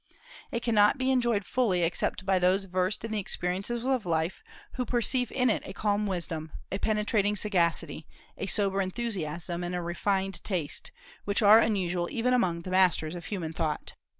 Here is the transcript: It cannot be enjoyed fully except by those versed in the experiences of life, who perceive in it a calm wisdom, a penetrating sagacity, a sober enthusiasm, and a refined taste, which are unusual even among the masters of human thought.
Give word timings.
It 0.51 0.63
cannot 0.63 0.97
be 0.97 1.11
enjoyed 1.11 1.45
fully 1.45 1.83
except 1.83 2.25
by 2.25 2.39
those 2.39 2.65
versed 2.65 3.05
in 3.05 3.11
the 3.11 3.19
experiences 3.19 3.85
of 3.85 4.03
life, 4.03 4.41
who 4.71 4.83
perceive 4.83 5.31
in 5.31 5.47
it 5.47 5.61
a 5.63 5.73
calm 5.73 6.07
wisdom, 6.07 6.51
a 6.71 6.79
penetrating 6.79 7.35
sagacity, 7.35 8.07
a 8.35 8.47
sober 8.47 8.81
enthusiasm, 8.81 9.63
and 9.63 9.75
a 9.75 9.81
refined 9.83 10.43
taste, 10.43 10.89
which 11.25 11.43
are 11.43 11.59
unusual 11.59 12.09
even 12.11 12.33
among 12.33 12.63
the 12.63 12.71
masters 12.71 13.13
of 13.13 13.25
human 13.25 13.53
thought. 13.53 13.93